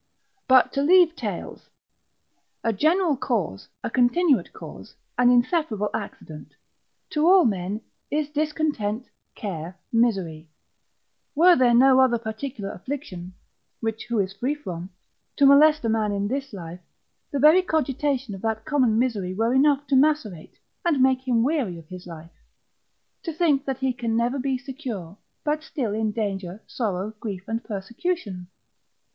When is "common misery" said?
18.65-19.35